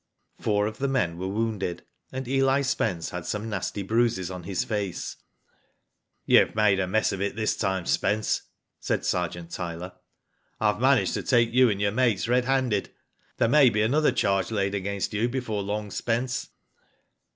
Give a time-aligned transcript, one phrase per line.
[0.39, 4.63] Four of the men were wounded, and Eli Spence had some nasty bruises on his
[4.63, 5.17] face.
[6.25, 8.41] You've made a mess of it this time, Spence,"
[8.79, 9.91] said Sergeant Tyler.
[10.59, 12.89] "I've managed to take you and your mates red handed.
[13.37, 16.49] There may be another charge laid against you before long, Spence."